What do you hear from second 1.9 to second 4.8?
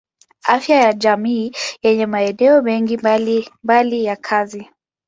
maeneo mengi mbalimbali ya kazi.